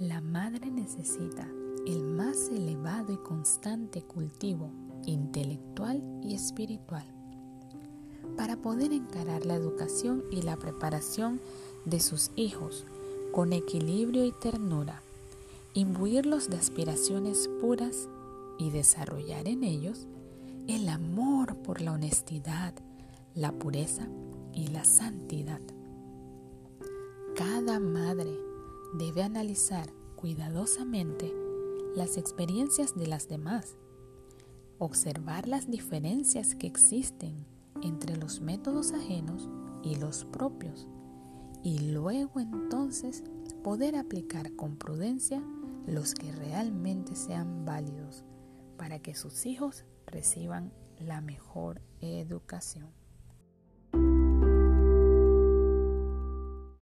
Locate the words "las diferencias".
35.48-36.54